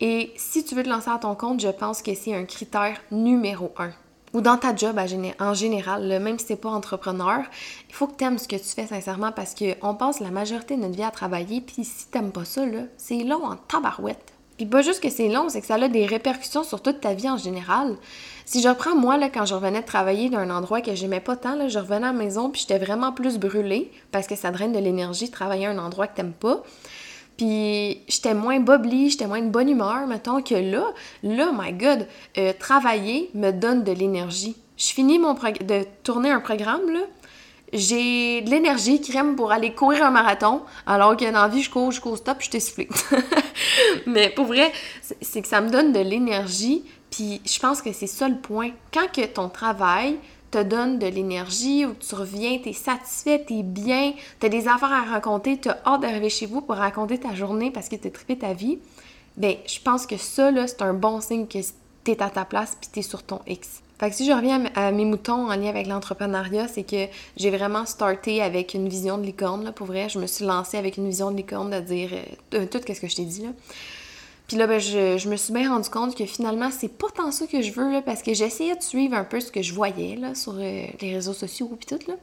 [0.00, 3.00] Et si tu veux te lancer à ton compte, je pense que c'est un critère
[3.10, 3.92] numéro un
[4.34, 4.98] ou dans ta job
[5.38, 7.40] en général, même si t'es pas entrepreneur,
[7.88, 10.76] il faut que tu aimes ce que tu fais sincèrement parce qu'on passe la majorité
[10.76, 12.62] de notre vie à travailler, puis si t'aimes pas ça,
[12.96, 14.32] c'est long en tabarouette.
[14.56, 17.14] Puis pas juste que c'est long, c'est que ça a des répercussions sur toute ta
[17.14, 17.96] vie en général.
[18.44, 21.36] Si je reprends moi, là, quand je revenais de travailler d'un endroit que j'aimais pas
[21.36, 24.50] tant, là, je revenais à la maison puis j'étais vraiment plus brûlée parce que ça
[24.50, 26.62] draine de l'énergie de travailler à un endroit que t'aimes pas.
[27.36, 30.92] Puis j'étais moins bobli, j'étais moins de bonne humeur, mettons, que là,
[31.22, 32.06] là, my God,
[32.38, 34.56] euh, travailler me donne de l'énergie.
[34.76, 37.00] Je finis mon de tourner un programme, là,
[37.72, 41.70] j'ai de l'énergie crème pour aller courir un marathon, alors que dans la vie, je
[41.70, 42.60] cours, je cours stop, je t'ai
[44.06, 44.72] Mais pour vrai,
[45.20, 48.70] c'est que ça me donne de l'énergie, puis je pense que c'est ça le point.
[48.92, 50.18] Quand que ton travail
[50.52, 55.02] te donne de l'énergie, ou tu reviens, t'es satisfait, t'es bien, t'as des affaires à
[55.02, 58.52] raconter, t'as hâte d'arriver chez vous pour raconter ta journée parce que t'as trippé ta
[58.52, 58.78] vie,
[59.36, 61.58] ben je pense que ça, là, c'est un bon signe que
[62.04, 63.80] t'es à ta place puis t'es sur ton X.
[63.98, 67.50] Fait que si je reviens à mes moutons en lien avec l'entrepreneuriat, c'est que j'ai
[67.50, 70.08] vraiment starté avec une vision de licorne, là, pour vrai.
[70.08, 72.10] Je me suis lancée avec une vision de licorne de dire
[72.52, 73.50] euh, tout ce que je t'ai dit, là.
[74.48, 77.46] Puis là, ben, je, me suis bien rendu compte que finalement, c'est pas tant ça
[77.46, 80.54] que je veux, parce que j'essayais de suivre un peu ce que je voyais, sur
[80.54, 82.14] euh, les réseaux sociaux, puis tout, là.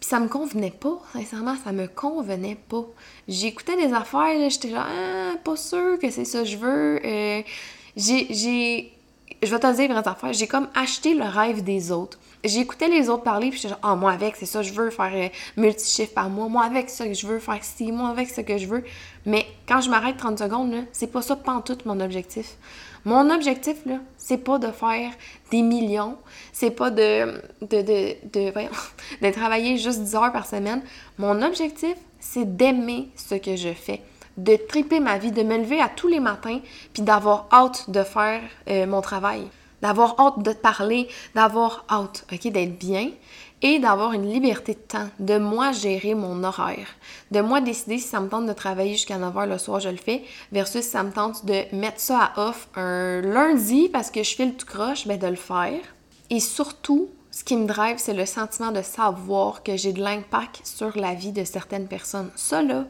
[0.00, 2.84] Puis ça me convenait pas, sincèrement, ça me convenait pas.
[3.26, 7.00] J'écoutais des affaires, là, j'étais là, ah, pas sûr que c'est ça que je veux.
[7.04, 7.42] Euh,
[7.96, 8.92] j'ai
[9.42, 12.18] je vais te dire vraies affaires, j'ai comme acheté le rêve des autres.
[12.44, 15.10] J'écoutais les autres parler, puis j'étais genre, ah, moi avec, c'est ça, je veux faire
[15.12, 18.40] euh, multi-chiffre par mois, moi avec, ça que je veux faire ci, moi avec, ce
[18.40, 18.84] que je veux.
[19.26, 22.56] Mais quand je m'arrête 30 secondes, là, c'est pas ça tout mon objectif.
[23.04, 25.10] Mon objectif, là, c'est pas de faire
[25.50, 26.16] des millions,
[26.52, 28.52] c'est pas de, de, de, de,
[29.22, 30.82] de travailler juste 10 heures par semaine.
[31.18, 34.02] Mon objectif, c'est d'aimer ce que je fais
[34.38, 36.60] de triper ma vie, de me lever à tous les matins,
[36.92, 39.42] puis d'avoir hâte de faire euh, mon travail,
[39.82, 43.10] d'avoir hâte de parler, d'avoir hâte, ok, d'être bien
[43.62, 46.86] et d'avoir une liberté de temps, de moi gérer mon horaire,
[47.30, 49.96] de moi décider si ça me tente de travailler jusqu'à 9h le soir, je le
[49.96, 54.22] fais, versus si ça me tente de mettre ça à off un lundi parce que
[54.22, 55.80] je file tout croche, ben de le faire.
[56.30, 60.60] Et surtout, ce qui me drive, c'est le sentiment de savoir que j'ai de l'impact
[60.64, 62.30] sur la vie de certaines personnes.
[62.36, 62.84] Ça, là,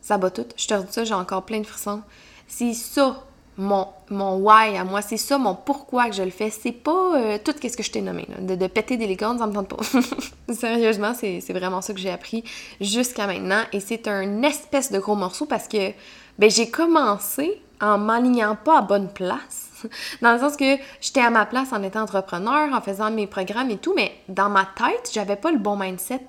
[0.00, 0.46] ça bat tout.
[0.56, 2.02] Je te dis ça, j'ai encore plein de frissons.
[2.46, 3.24] C'est ça
[3.60, 6.48] mon, mon why à moi, c'est ça mon pourquoi que je le fais.
[6.48, 8.26] C'est pas euh, tout ce que je t'ai nommé.
[8.38, 9.76] De, de, péter des licornes, ça me tente pas.
[10.52, 12.42] Sérieusement, c'est vraiment ça que j'ai appris
[12.80, 13.60] jusqu'à maintenant.
[13.74, 15.92] Et c'est un espèce de gros morceau parce que
[16.38, 19.68] ben, j'ai commencé en m'alignant pas à bonne place.
[20.22, 23.70] Dans le sens que j'étais à ma place en étant entrepreneur, en faisant mes programmes
[23.70, 26.26] et tout, mais dans ma tête, j'avais pas le bon mindset.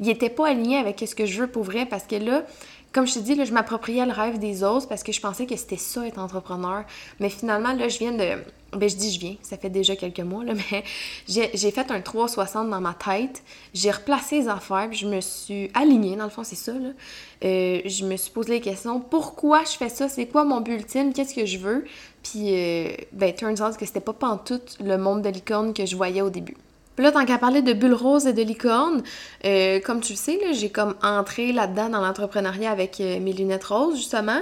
[0.00, 2.42] Il était pas aligné avec ce que je veux pour vrai parce que là,
[2.92, 5.56] comme je te dis, je m'appropriais le rêve des autres parce que je pensais que
[5.56, 6.84] c'était ça être entrepreneur.
[7.20, 8.42] Mais finalement, là, je viens de.
[8.72, 10.84] Ben, je dis je viens, ça fait déjà quelques mois, là, mais
[11.28, 13.42] j'ai fait un 360 dans ma tête.
[13.74, 16.72] J'ai replacé les affaires, puis je me suis alignée, dans le fond, c'est ça.
[16.72, 19.00] Euh, je me suis posé les questions.
[19.00, 20.08] Pourquoi je fais ça?
[20.08, 21.12] C'est quoi mon but ultime?
[21.12, 21.84] Qu'est-ce que je veux?
[22.22, 25.96] Puis, euh, ben, turns out que c'était pas pantoute le monde de licorne que je
[25.96, 26.56] voyais au début
[27.00, 29.02] là, tant qu'à parler de bulles roses et de licornes,
[29.44, 33.64] euh, comme tu le sais, j'ai comme entré là-dedans dans l'entrepreneuriat avec euh, mes lunettes
[33.64, 34.40] roses, justement,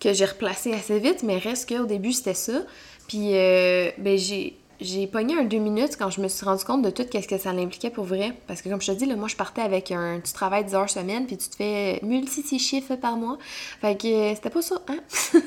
[0.00, 2.62] que j'ai replacées assez vite, mais reste qu'au début, c'était ça.
[3.08, 6.82] Puis, euh, ben, j'ai j'ai pogné un deux minutes quand je me suis rendu compte
[6.82, 8.32] de tout ce que ça l'impliquait pour vrai.
[8.46, 10.20] Parce que comme je te dis, là, moi je partais avec un...
[10.20, 13.38] Tu travailles 10 heures semaine, puis tu te fais multi chiffres par mois.
[13.80, 14.98] Fait que c'était pas ça, hein?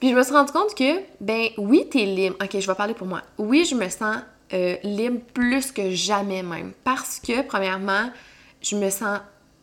[0.00, 2.36] puis je me suis rendu compte que, ben oui, t'es libre.
[2.40, 3.22] Ok, je vais parler pour moi.
[3.38, 4.18] Oui, je me sens
[4.52, 6.72] euh, libre plus que jamais même.
[6.84, 8.10] Parce que, premièrement,
[8.62, 9.20] je me sens,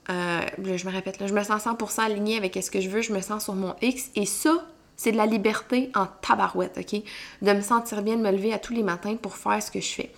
[0.10, 3.14] euh, je me répète, je me sens 100% alignée avec ce que je veux, je
[3.14, 4.12] me sens sur mon X.
[4.16, 7.02] Et ça, c'est de la liberté en tabarouette, OK?
[7.42, 9.82] De me sentir bien, de me lever à tous les matins pour faire ce que
[9.82, 10.12] je fais.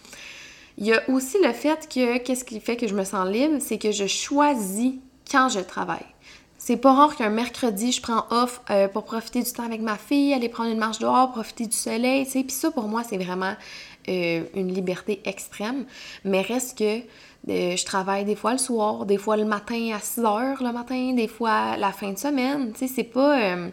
[0.77, 3.55] Il y a aussi le fait que, qu'est-ce qui fait que je me sens libre,
[3.59, 4.93] c'est que je choisis
[5.29, 6.05] quand je travaille.
[6.59, 9.97] C'est pas rare qu'un mercredi, je prends off euh, pour profiter du temps avec ma
[9.97, 12.43] fille, aller prendre une marche dehors, profiter du soleil, tu sais?
[12.43, 13.53] Puis ça, pour moi, c'est vraiment
[14.09, 15.85] euh, une liberté extrême.
[16.23, 16.99] Mais reste que
[17.49, 20.71] euh, je travaille des fois le soir, des fois le matin à 6 heures le
[20.71, 22.73] matin, des fois la fin de semaine.
[22.73, 23.39] Tu sais, c'est pas.
[23.39, 23.69] Euh,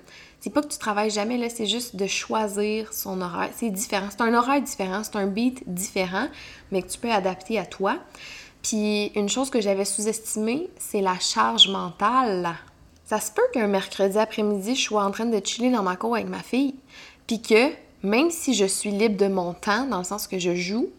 [0.52, 3.50] pas que tu travailles jamais, là, c'est juste de choisir son horaire.
[3.54, 4.08] C'est différent.
[4.10, 6.26] C'est un horaire différent, c'est un beat différent,
[6.70, 7.96] mais que tu peux adapter à toi.
[8.62, 12.54] Puis une chose que j'avais sous-estimée, c'est la charge mentale.
[13.04, 16.14] Ça se peut qu'un mercredi après-midi, je sois en train de chiller dans ma cour
[16.14, 16.74] avec ma fille,
[17.26, 17.70] puis que
[18.04, 20.90] même si je suis libre de mon temps, dans le sens que je joue,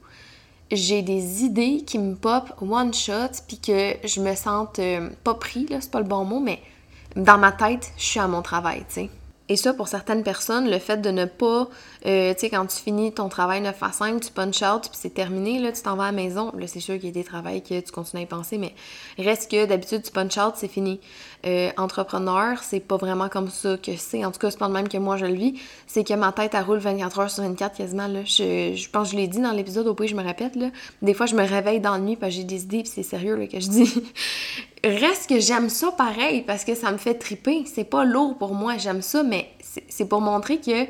[0.72, 5.36] j'ai des idées qui me pop one shot, puis que je me sente euh, pas
[5.36, 6.60] pris, là, c'est pas le bon mot, mais
[7.16, 9.10] dans ma tête, je suis à mon travail, tu.
[9.48, 11.70] Et ça, pour certaines personnes, le fait de ne pas,
[12.08, 14.94] euh, tu sais, quand tu finis ton travail 9 à 5, tu punch out, puis
[14.94, 16.52] c'est terminé, là, tu t'en vas à la maison.
[16.58, 18.74] Là, c'est sûr qu'il y a des travails que tu continues à y penser, mais
[19.20, 21.00] reste que d'habitude, tu punch out, c'est fini.
[21.46, 24.26] Euh, entrepreneur, c'est pas vraiment comme ça que c'est.
[24.26, 25.60] En tout cas, c'est pas même que moi je le vis.
[25.86, 28.08] C'est que ma tête, elle roule 24 heures sur 24 quasiment.
[28.26, 30.58] Je, pense que je l'ai dit dans l'épisode, au pays, je me répète.
[31.04, 33.48] Des fois, je me réveille dans la nuit parce que j'ai des idées, c'est sérieux,
[33.52, 34.04] que je dis.
[34.84, 37.64] reste que j'aime ça pareil parce que ça me fait triper.
[37.72, 39.50] C'est pas lourd pour moi, j'aime ça, mais
[39.88, 40.86] c'est pour montrer que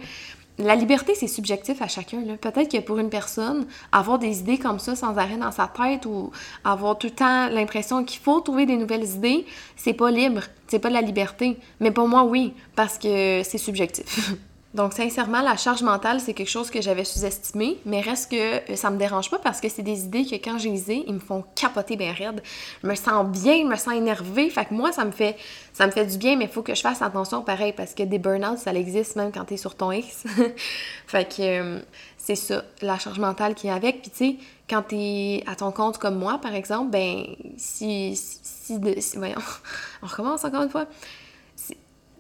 [0.58, 2.22] la liberté, c'est subjectif à chacun.
[2.40, 6.06] Peut-être que pour une personne, avoir des idées comme ça sans arrêt dans sa tête
[6.06, 6.32] ou
[6.64, 10.80] avoir tout le temps l'impression qu'il faut trouver des nouvelles idées, c'est pas libre, c'est
[10.80, 11.58] pas de la liberté.
[11.80, 14.34] Mais pour moi, oui, parce que c'est subjectif.
[14.76, 18.76] Donc, sincèrement, la charge mentale, c'est quelque chose que j'avais sous-estimé, mais reste que euh,
[18.76, 21.20] ça me dérange pas parce que c'est des idées que quand j'ai lisé, ils me
[21.20, 22.44] font capoter bien raide.
[22.84, 24.50] Je me sens bien, je me sens énervée.
[24.50, 25.38] Fait que moi, ça me fait,
[25.72, 28.04] ça me fait du bien, mais il faut que je fasse attention pareil parce que
[28.04, 30.26] des burn-out, ça existe même quand t'es sur ton X.
[31.08, 31.80] fait que euh,
[32.18, 34.02] c'est ça, la charge mentale qui est avec.
[34.02, 34.36] Puis tu sais,
[34.70, 37.24] quand t'es à ton compte comme moi, par exemple, ben,
[37.56, 39.36] si, si, si voyons,
[40.04, 40.86] on recommence encore une fois.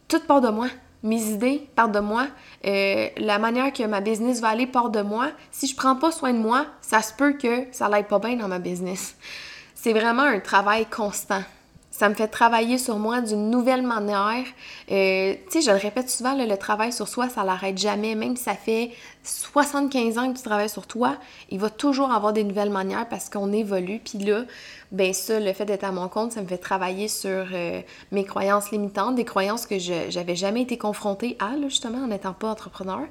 [0.07, 0.69] Tout part de moi
[1.05, 2.27] mes idées partent de moi,
[2.65, 5.29] euh, la manière que ma business va aller part de moi.
[5.51, 8.35] Si je prends pas soin de moi, ça se peut que ça l'aille pas bien
[8.35, 9.15] dans ma business.
[9.75, 11.43] C'est vraiment un travail constant.
[11.91, 14.43] Ça me fait travailler sur moi d'une nouvelle manière.
[14.91, 18.15] Euh, tu sais, je le répète souvent, le travail sur soi, ça l'arrête jamais.
[18.15, 18.91] Même si ça fait
[19.23, 21.15] 75 ans que tu travailles sur toi,
[21.51, 24.01] il va toujours avoir des nouvelles manières parce qu'on évolue.
[24.03, 24.41] Puis là,
[24.95, 27.81] ben ça, le fait d'être à mon compte, ça me fait travailler sur euh,
[28.11, 32.07] mes croyances limitantes, des croyances que je j'avais jamais été confrontée à, là, justement, en
[32.07, 33.01] n'étant pas entrepreneur.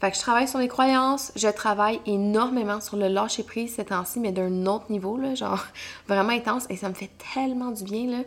[0.00, 3.84] Fait que je travaille sur mes croyances, je travaille énormément sur le lâcher prise ces
[3.84, 5.64] temps-ci, mais d'un autre niveau, là, genre
[6.08, 8.18] vraiment intense, et ça me fait tellement du bien, là.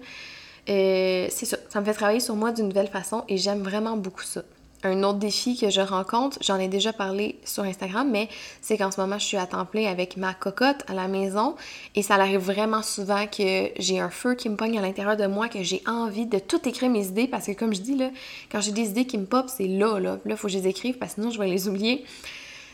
[0.70, 3.98] Euh, c'est ça, ça me fait travailler sur moi d'une nouvelle façon, et j'aime vraiment
[3.98, 4.44] beaucoup ça
[4.84, 8.30] un autre défi que je rencontre, j'en ai déjà parlé sur Instagram, mais
[8.62, 11.56] c'est qu'en ce moment, je suis à temps plein avec ma cocotte à la maison
[11.96, 15.28] et ça arrive vraiment souvent que j'ai un feu qui me pogne à l'intérieur de
[15.28, 18.10] moi, que j'ai envie de tout écrire mes idées parce que, comme je dis, là,
[18.52, 20.18] quand j'ai des idées qui me pop, c'est là, là.
[20.26, 22.06] Là, faut que je les écrive parce que sinon, je vais les oublier.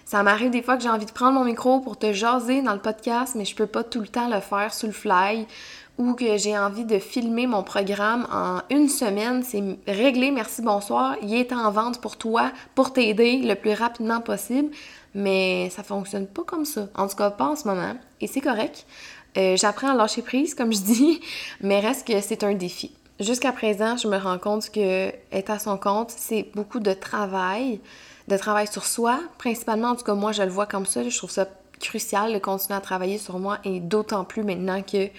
[0.05, 2.73] Ça m'arrive des fois que j'ai envie de prendre mon micro pour te jaser dans
[2.73, 5.47] le podcast, mais je peux pas tout le temps le faire sous le fly
[5.97, 11.15] ou que j'ai envie de filmer mon programme en une semaine, c'est réglé, merci, bonsoir,
[11.21, 14.71] il est en vente pour toi, pour t'aider le plus rapidement possible.
[15.13, 16.87] Mais ça fonctionne pas comme ça.
[16.95, 17.93] En tout cas, pas en ce moment.
[18.19, 18.85] Et c'est correct.
[19.37, 21.21] Euh, j'apprends à lâcher prise, comme je dis,
[21.61, 22.91] mais reste que c'est un défi.
[23.21, 27.79] Jusqu'à présent, je me rends compte que être à son compte, c'est beaucoup de travail,
[28.27, 31.01] de travail sur soi, principalement, en tout cas, moi, je le vois comme ça.
[31.07, 31.47] Je trouve ça
[31.79, 35.09] crucial de continuer à travailler sur moi et d'autant plus maintenant que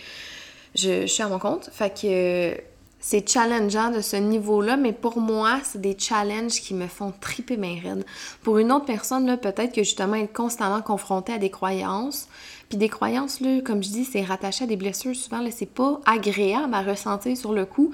[0.76, 1.70] je, suis à mon compte.
[1.72, 2.54] Fait que euh,
[3.00, 7.56] c'est challengeant de ce niveau-là, mais pour moi, c'est des challenges qui me font triper
[7.56, 8.04] mes raides.
[8.42, 12.28] Pour une autre personne, peut-être que justement être constamment confronté à des croyances,
[12.68, 16.00] puis des croyances, comme je dis, c'est rattaché à des blessures souvent, là, c'est pas
[16.04, 17.92] agréable à ressentir sur le coup.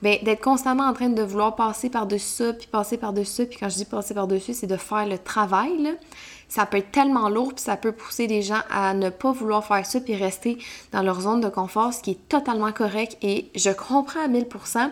[0.00, 3.76] Ben, d'être constamment en train de vouloir passer par-dessus puis passer par-dessus puis quand je
[3.76, 5.96] dis passer par-dessus, c'est de faire le travail,
[6.48, 9.64] ça peut être tellement lourd, puis ça peut pousser des gens à ne pas vouloir
[9.64, 10.58] faire ça, puis rester
[10.92, 14.90] dans leur zone de confort, ce qui est totalement correct et je comprends à 1000%.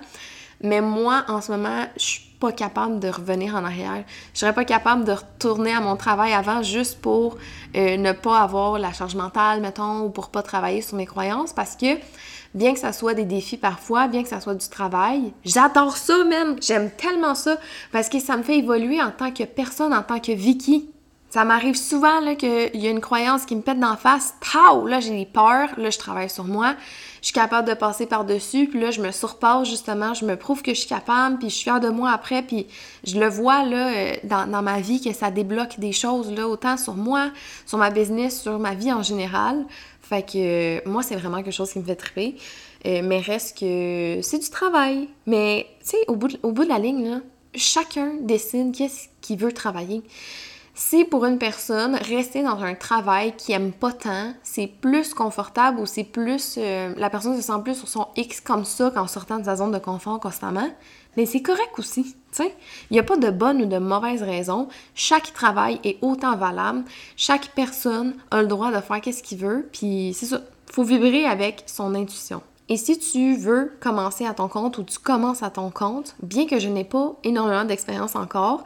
[0.62, 4.05] Mais moi, en ce moment, je suis pas capable de revenir en arrière.
[4.35, 7.37] Je serais pas capable de retourner à mon travail avant juste pour
[7.77, 11.53] euh, ne pas avoir la charge mentale, mettons, ou pour pas travailler sur mes croyances
[11.53, 11.99] parce que
[12.55, 16.25] bien que ça soit des défis parfois, bien que ça soit du travail, j'adore ça
[16.25, 16.57] même.
[16.61, 17.59] J'aime tellement ça
[17.93, 20.91] parce que ça me fait évoluer en tant que personne, en tant que Vicky.
[21.33, 24.35] Ça m'arrive souvent qu'il y a une croyance qui me pète d'en face.
[24.53, 24.87] Pow!
[24.87, 25.71] Là, j'ai peur.
[25.79, 26.75] Là, je travaille sur moi.
[27.23, 28.66] Je suis capable de passer par-dessus.
[28.66, 30.12] Puis là, je me surpasse justement.
[30.12, 31.38] Je me prouve que je suis capable.
[31.38, 32.42] Puis je suis fière de moi après.
[32.42, 32.66] Puis
[33.05, 36.77] je le vois là euh, dans, ma vie que ça débloque des choses là, autant
[36.77, 37.31] sur moi,
[37.64, 39.64] sur ma business, sur ma vie en général.
[40.03, 42.37] Fait que euh, moi, c'est vraiment quelque chose qui me fait triper.
[42.85, 45.09] Euh, mais reste que c'est du travail.
[45.25, 47.23] Mais tu sais, au, bout de, la ligne,
[47.55, 50.03] chacun décide qu'est-ce qu'il veut travailler.
[50.75, 55.79] Si pour une personne, rester dans un travail qui aime pas tant, c'est plus confortable
[55.79, 56.55] ou c'est plus.
[56.57, 59.57] Euh, la personne se sent plus sur son X comme ça qu'en sortant de sa
[59.57, 60.71] zone de confort constamment,
[61.17, 62.17] mais c'est correct aussi.
[62.39, 64.69] Il n'y a pas de bonne ou de mauvaise raison.
[64.95, 66.85] Chaque travail est autant valable.
[67.17, 69.69] Chaque personne a le droit de faire ce qu'il veut.
[69.73, 70.41] Puis c'est ça.
[70.71, 72.41] faut vibrer avec son intuition.
[72.71, 76.47] Et si tu veux commencer à ton compte ou tu commences à ton compte, bien
[76.47, 78.65] que je n'ai pas énormément d'expérience encore,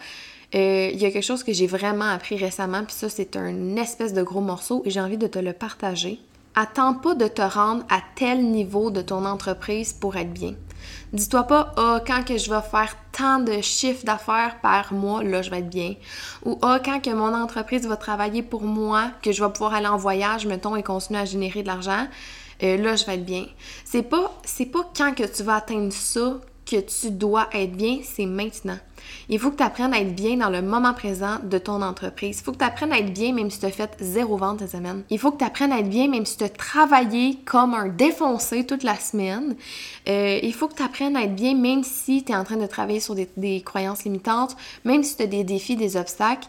[0.56, 3.76] euh, il y a quelque chose que j'ai vraiment appris récemment, puis ça, c'est un
[3.76, 6.18] espèce de gros morceau et j'ai envie de te le partager.
[6.54, 10.54] Attends pas de te rendre à tel niveau de ton entreprise pour être bien.
[11.12, 15.42] Dis-toi pas, ah, quand que je vais faire tant de chiffres d'affaires par mois, là,
[15.42, 15.94] je vais être bien.
[16.44, 19.86] Ou, ah, quand que mon entreprise va travailler pour moi, que je vais pouvoir aller
[19.86, 22.06] en voyage, mettons, et continuer à générer de l'argent,
[22.62, 23.46] euh, là, je vais être bien.
[23.84, 24.32] C'est pas,
[24.72, 28.78] pas quand que tu vas atteindre ça que tu dois être bien, c'est maintenant.
[29.28, 32.38] Il faut que tu apprennes à être bien dans le moment présent de ton entreprise.
[32.40, 34.60] Il faut que tu apprennes à être bien même si tu as fait zéro vente
[34.60, 35.02] cette semaine.
[35.10, 37.88] Il faut que tu apprennes à être bien même si tu as travaillé comme un
[37.88, 39.54] défoncé toute la semaine.
[40.08, 42.56] Euh, il faut que tu apprennes à être bien même si tu es en train
[42.56, 46.48] de travailler sur des, croyances limitantes, même si tu as des défis, des obstacles.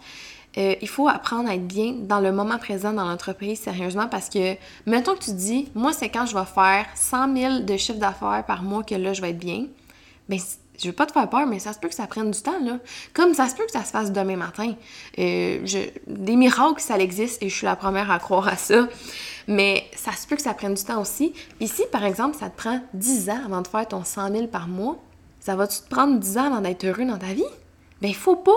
[0.57, 4.27] Euh, il faut apprendre à être bien dans le moment présent dans l'entreprise, sérieusement, parce
[4.27, 4.55] que,
[4.87, 8.43] mettons que tu dis, moi, c'est quand je vais faire 100 000 de chiffre d'affaires
[8.47, 9.65] par mois que là, je vais être bien.
[10.29, 10.39] Bien,
[10.79, 12.59] je veux pas te faire peur, mais ça se peut que ça prenne du temps,
[12.63, 12.77] là.
[13.13, 14.73] Comme ça se peut que ça se fasse demain matin.
[15.17, 15.65] Euh,
[16.07, 18.87] des miracles, ça existe et je suis la première à croire à ça.
[19.47, 21.33] Mais ça se peut que ça prenne du temps aussi.
[21.59, 24.67] Ici, par exemple, ça te prend 10 ans avant de faire ton 100 000 par
[24.67, 24.97] mois,
[25.39, 27.43] ça va-tu te prendre 10 ans avant d'être heureux dans ta vie?
[28.01, 28.51] Ben, faut pas.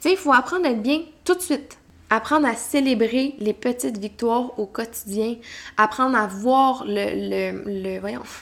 [0.00, 1.76] Tu sais, il faut apprendre à être bien tout de suite.
[2.08, 5.34] Apprendre à célébrer les petites victoires au quotidien.
[5.76, 6.84] Apprendre à voir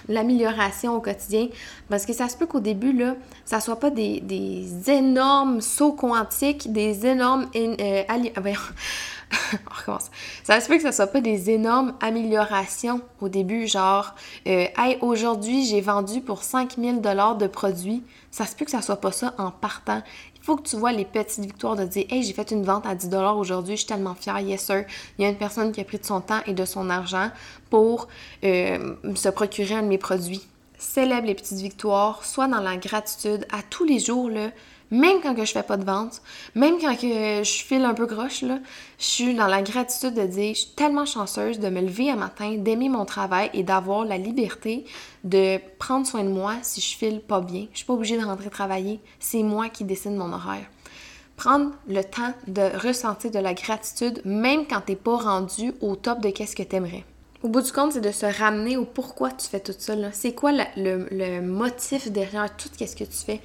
[0.08, 1.48] l'amélioration au quotidien.
[1.88, 4.22] Parce que ça se peut qu'au début, là, ça soit pas des,
[4.88, 7.46] énormes sauts quantiques, des énormes...
[7.56, 8.02] Euh,
[8.36, 8.60] voyons,
[9.70, 10.10] on recommence.
[10.42, 14.14] Ça se peut que ça soit pas des énormes améliorations au début, genre,
[14.46, 18.02] euh, hey, aujourd'hui, j'ai vendu pour 5000 dollars de produits.
[18.30, 20.02] Ça se peut que ça soit pas ça en partant
[20.44, 22.94] faut que tu vois les petites victoires de dire Hey, j'ai fait une vente à
[22.94, 24.84] 10 aujourd'hui, je suis tellement fière, yes sir.
[25.18, 27.30] Il y a une personne qui a pris de son temps et de son argent
[27.70, 28.08] pour
[28.44, 30.46] euh, se procurer un de mes produits.
[30.76, 34.50] Célèbre les petites victoires, soit dans la gratitude à tous les jours, là,
[34.94, 36.22] même quand que je fais pas de vente,
[36.54, 38.54] même quand je file un peu groche, je
[38.98, 42.56] suis dans la gratitude de dire, je suis tellement chanceuse de me lever un matin,
[42.56, 44.84] d'aimer mon travail et d'avoir la liberté
[45.24, 47.66] de prendre soin de moi si je file pas bien.
[47.72, 50.66] Je suis pas obligée de rentrer travailler, c'est moi qui décide mon horaire.
[51.36, 56.20] Prendre le temps de ressentir de la gratitude, même quand t'es pas rendu au top
[56.20, 57.04] de qu'est-ce que t'aimerais.
[57.42, 59.94] Au bout du compte, c'est de se ramener au pourquoi tu fais tout ça.
[60.12, 63.40] C'est quoi le, le, motif derrière tout ce que tu fais?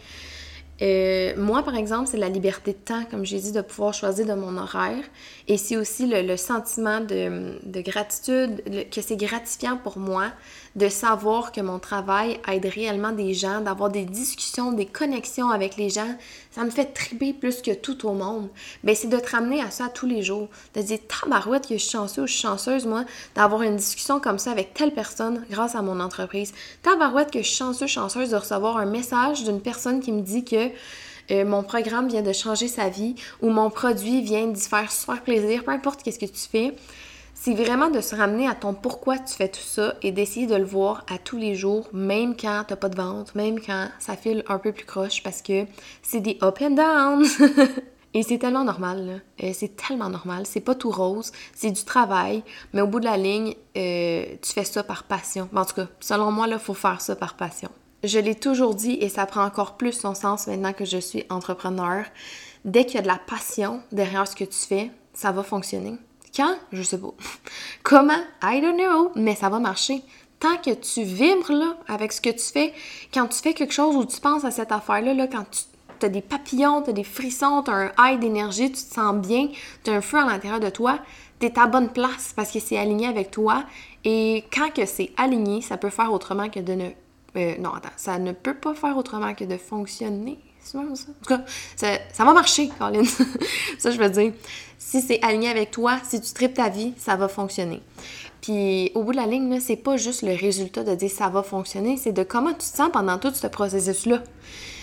[0.82, 4.26] Euh, moi, par exemple, c'est la liberté de temps, comme j'ai dit, de pouvoir choisir
[4.26, 5.04] de mon horaire.
[5.48, 10.32] Et c'est aussi le, sentiment de, de gratitude, que c'est gratifiant pour moi
[10.80, 15.76] de savoir que mon travail aide réellement des gens, d'avoir des discussions, des connexions avec
[15.76, 16.16] les gens.
[16.52, 18.48] Ça me fait triper plus que tout au monde.
[18.84, 20.48] Ben, c'est de te ramener à ça tous les jours.
[20.74, 23.04] De dire, tabarouette que je suis chanceuse, je suis chanceuse, moi,
[23.36, 26.54] d'avoir une discussion comme ça avec telle personne grâce à mon entreprise.
[26.82, 30.46] Tabarouette que je suis chanceuse, chanceuse de recevoir un message d'une personne qui me dit
[30.46, 30.70] que
[31.32, 35.22] euh, mon programme vient de changer sa vie ou mon produit vient d'y faire super
[35.22, 36.74] plaisir, peu importe qu'est-ce que tu fais.
[37.42, 40.56] C'est vraiment de se ramener à ton pourquoi tu fais tout ça et d'essayer de
[40.56, 44.18] le voir à tous les jours, même quand t'as pas de vente, même quand ça
[44.18, 45.64] file un peu plus croche parce que
[46.02, 47.26] c'est des up and down.
[48.14, 50.46] et c'est tellement normal, euh, c'est tellement normal.
[50.46, 54.52] C'est pas tout rose, c'est du travail, mais au bout de la ligne, euh, tu
[54.52, 55.48] fais ça par passion.
[55.56, 57.70] En tout cas, selon moi, il faut faire ça par passion.
[58.04, 61.24] Je l'ai toujours dit et ça prend encore plus son sens maintenant que je suis
[61.30, 62.04] entrepreneur.
[62.66, 65.98] Dès qu'il y a de la passion derrière ce que tu fais, ça va fonctionner.
[66.72, 67.14] Je sais pas.
[67.84, 68.22] Comment?
[68.44, 70.02] I don't know, mais ça va marcher.
[70.40, 72.74] Tant que tu vibres là, avec ce que tu fais,
[73.14, 75.44] quand tu fais quelque chose où tu penses à cette affaire-là, là, quand
[76.00, 78.94] tu as des papillons, tu as des frissons, tu as un high d'énergie, tu te
[78.94, 79.50] sens bien,
[79.84, 81.00] tu as un feu à l'intérieur de toi,
[81.42, 83.66] tu es à bonne place parce que c'est aligné avec toi.
[84.06, 86.90] Et quand que c'est aligné, ça peut faire autrement que de ne...
[87.36, 90.40] Euh, non, ça ne peut pas faire autrement que de fonctionner.
[90.72, 91.10] C'est ça?
[91.10, 91.42] En tout cas,
[91.76, 93.04] ça, ça va marcher, Colin.
[93.78, 94.34] ça, je veux dire
[94.90, 97.82] si c'est aligné avec toi, si tu tripes ta vie, ça va fonctionner.
[98.42, 101.44] Puis au bout de la ligne, c'est pas juste le résultat de dire ça va
[101.44, 104.24] fonctionner, c'est de comment tu te sens pendant tout ce processus-là.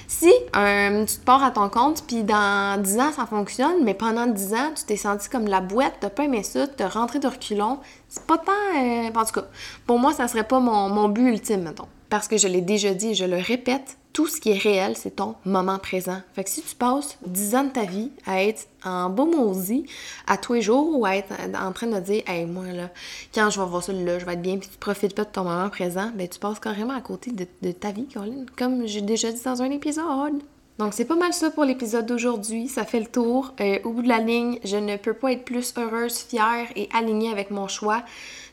[0.07, 3.94] Si euh, tu te pars à ton compte, puis dans 10 ans, ça fonctionne, mais
[3.94, 7.18] pendant 10 ans, tu t'es senti comme la boîte, t'as pas aimé ça, t'as rentré
[7.18, 8.53] de reculons, c'est pas tant...
[8.77, 9.46] Euh, en tout cas,
[9.88, 11.88] pour moi, ça serait pas mon, mon but ultime, mettons.
[12.08, 14.96] Parce que je l'ai déjà dit et je le répète, tout ce qui est réel,
[14.96, 16.22] c'est ton moment présent.
[16.32, 19.84] Fait que si tu passes 10 ans de ta vie à être en beau maudit
[20.26, 22.88] à tous les jours ou à être en train de dire Hey, moi là,
[23.34, 25.30] quand je vais voir ça là, je vais être bien, puis tu profites pas de
[25.30, 28.46] ton moment présent, ben tu passes carrément à côté de, ta vie, Colin.
[28.56, 30.40] Comme j'ai déjà dit dans un épisode.
[30.78, 33.54] Donc c'est pas mal ça pour l'épisode d'aujourd'hui, ça fait le tour.
[33.60, 36.88] Euh, au bout de la ligne, je ne peux pas être plus heureuse, fière et
[36.92, 38.02] alignée avec mon choix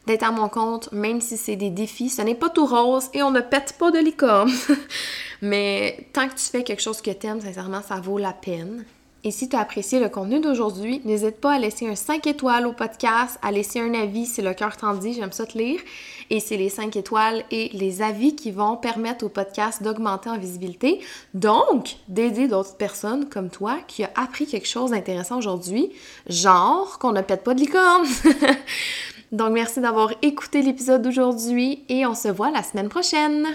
[0.08, 2.10] d'être à mon compte, même si c'est des défis.
[2.10, 4.52] Ce n'est pas tout rose et on ne pète pas de licorne.
[5.42, 8.86] Mais tant que tu fais quelque chose que tu aimes, sincèrement, ça vaut la peine.
[9.26, 12.68] Et si tu as apprécié le contenu d'aujourd'hui, n'hésite pas à laisser un 5 étoiles
[12.68, 15.80] au podcast, à laisser un avis si le cœur t'en dit, j'aime ça te lire.
[16.30, 20.38] Et c'est les 5 étoiles et les avis qui vont permettre au podcast d'augmenter en
[20.38, 21.00] visibilité,
[21.34, 25.92] donc d'aider d'autres personnes comme toi qui a appris quelque chose d'intéressant aujourd'hui,
[26.28, 28.06] genre qu'on ne pète pas de licorne.
[29.32, 33.48] donc merci d'avoir écouté l'épisode d'aujourd'hui et on se voit la semaine prochaine.